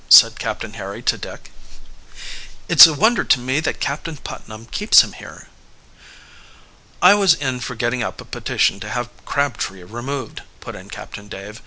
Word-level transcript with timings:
said 0.09 0.39
Captain 0.39 0.73
Harry 0.73 0.99
to 1.03 1.15
Dick. 1.15 1.51
"It's 2.67 2.87
a 2.87 2.93
wonder 2.95 3.23
to 3.23 3.39
me 3.39 3.59
that 3.59 3.79
Captain 3.79 4.17
Putnam 4.17 4.65
keeps 4.65 5.03
him 5.03 5.13
here." 5.13 5.47
"I 7.03 7.13
was 7.13 7.35
in 7.35 7.59
for 7.59 7.75
getting 7.75 8.01
up 8.01 8.19
a 8.19 8.25
petition 8.25 8.79
to 8.79 8.89
have 8.89 9.11
Crabtree 9.27 9.83
removed," 9.83 10.41
put 10.59 10.75
in 10.75 10.89
Captain 10.89 11.27
Dave. 11.27 11.59